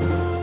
[0.00, 0.37] Bye.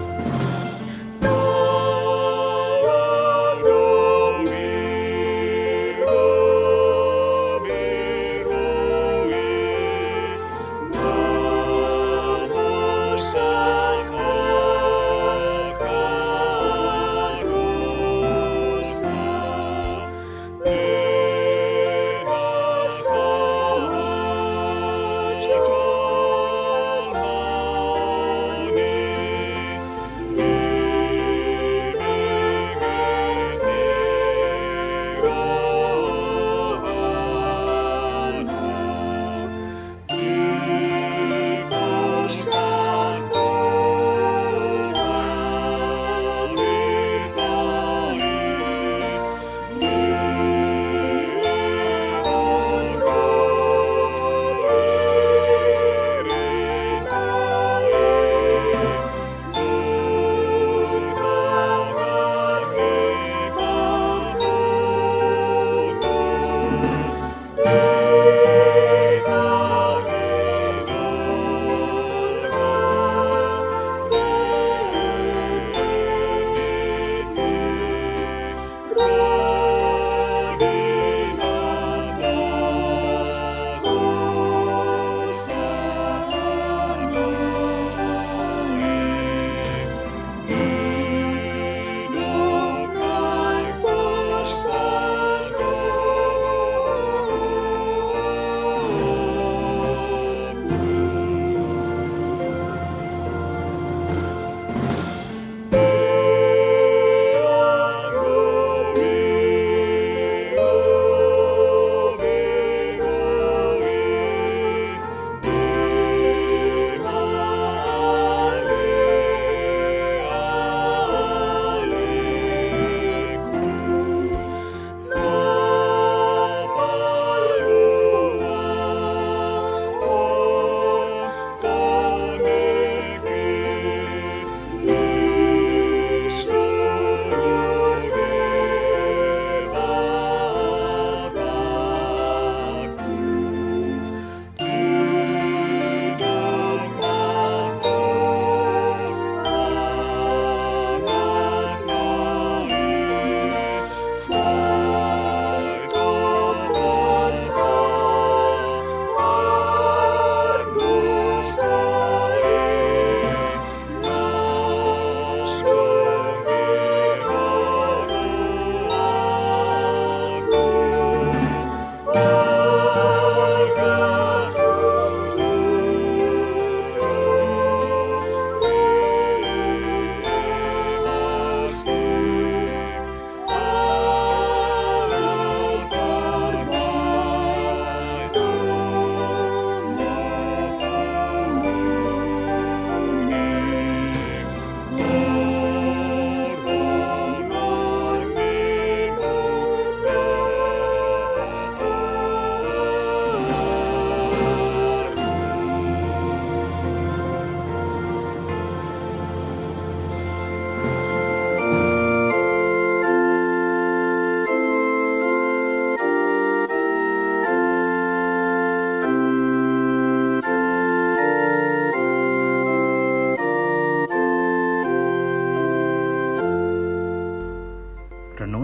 [181.67, 182.04] friends.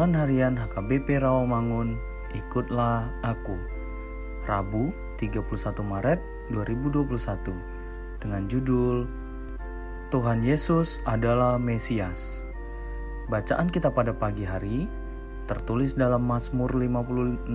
[0.01, 1.93] Renungan Harian HKBP Rawamangun,
[2.33, 3.53] Ikutlah Aku.
[4.49, 4.89] Rabu,
[5.21, 5.45] 31
[5.85, 6.17] Maret
[6.49, 7.53] 2021.
[8.17, 9.05] Dengan judul
[10.09, 12.41] Tuhan Yesus adalah Mesias.
[13.29, 14.89] Bacaan kita pada pagi hari
[15.45, 17.45] tertulis dalam Mazmur 56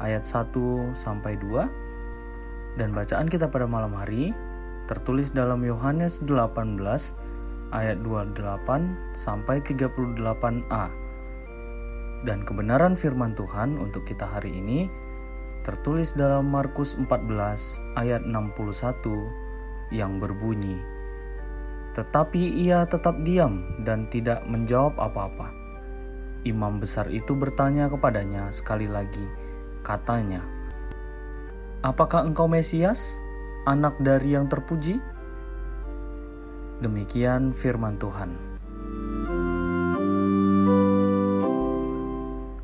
[0.00, 4.32] ayat 1 sampai 2 dan bacaan kita pada malam hari
[4.88, 6.56] tertulis dalam Yohanes 18
[7.76, 8.48] ayat 28
[9.12, 10.99] sampai 38a.
[12.20, 14.92] Dan kebenaran firman Tuhan untuk kita hari ini
[15.64, 20.80] tertulis dalam Markus 14 ayat 61 yang berbunyi,
[21.96, 25.52] Tetapi ia tetap diam dan tidak menjawab apa-apa.
[26.44, 29.24] Imam besar itu bertanya kepadanya sekali lagi,
[29.84, 30.40] katanya,
[31.80, 33.20] Apakah engkau Mesias,
[33.64, 35.00] anak dari yang terpuji?
[36.84, 38.49] Demikian firman Tuhan.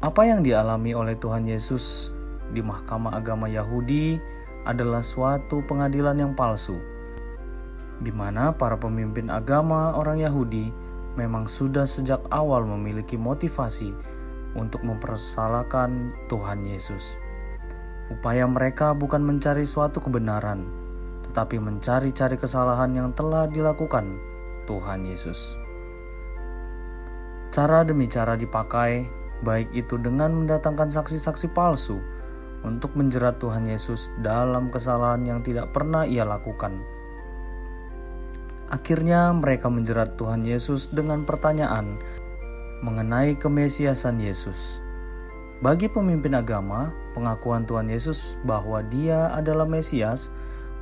[0.06, 2.14] Apa yang dialami oleh Tuhan Yesus
[2.54, 4.22] di Mahkamah Agama Yahudi
[4.62, 6.78] adalah suatu pengadilan yang palsu,
[7.98, 10.70] di mana para pemimpin agama orang Yahudi
[11.18, 13.90] memang sudah sejak awal memiliki motivasi
[14.54, 17.18] untuk mempersalahkan Tuhan Yesus.
[18.06, 20.70] Upaya mereka bukan mencari suatu kebenaran,
[21.26, 24.06] tetapi mencari-cari kesalahan yang telah dilakukan
[24.70, 25.58] Tuhan Yesus.
[27.50, 32.00] Cara demi cara dipakai baik itu dengan mendatangkan saksi-saksi palsu
[32.64, 36.80] untuk menjerat Tuhan Yesus dalam kesalahan yang tidak pernah ia lakukan.
[38.66, 42.02] Akhirnya, mereka menjerat Tuhan Yesus dengan pertanyaan
[42.82, 44.82] mengenai kemesiasan Yesus.
[45.62, 50.28] Bagi pemimpin agama, pengakuan Tuhan Yesus bahwa Dia adalah Mesias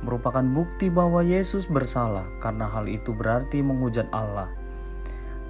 [0.03, 4.51] merupakan bukti bahwa Yesus bersalah, karena hal itu berarti menghujat Allah.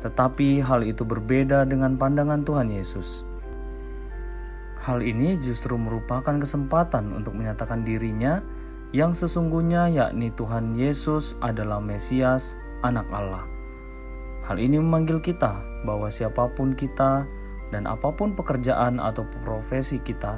[0.04, 3.24] Tetapi hal itu berbeda dengan pandangan Tuhan Yesus.
[4.86, 8.44] Hal ini justru merupakan kesempatan untuk menyatakan dirinya
[8.94, 12.56] yang sesungguhnya yakni Tuhan Yesus adalah Mesias,
[12.86, 13.44] anak Allah.
[14.46, 15.58] Hal ini memanggil kita
[15.90, 17.26] bahwa siapa pun kita
[17.74, 20.38] dan apa pun pekerjaan atau profesi kita,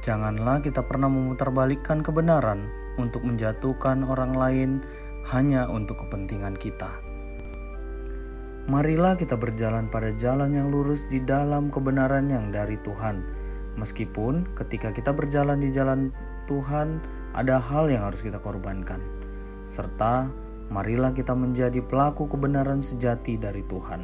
[0.00, 2.66] janganlah kita pernah memutarbalikkan kebenaran
[2.96, 4.70] untuk menjatuhkan orang lain
[5.28, 7.05] hanya untuk kepentingan kita.
[8.66, 13.22] Marilah kita berjalan pada jalan yang lurus di dalam kebenaran yang dari Tuhan.
[13.78, 16.10] Meskipun ketika kita berjalan di jalan
[16.50, 16.98] Tuhan,
[17.38, 18.98] ada hal yang harus kita korbankan,
[19.70, 20.26] serta
[20.66, 24.02] marilah kita menjadi pelaku kebenaran sejati dari Tuhan.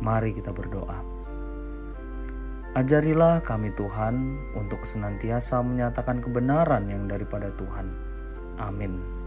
[0.00, 0.96] Mari kita berdoa.
[2.72, 4.14] Ajarilah kami, Tuhan,
[4.56, 7.92] untuk senantiasa menyatakan kebenaran yang daripada Tuhan.
[8.56, 9.19] Amin.